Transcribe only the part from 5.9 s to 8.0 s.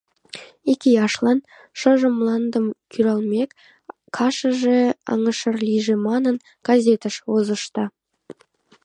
манын, газетыш возышда.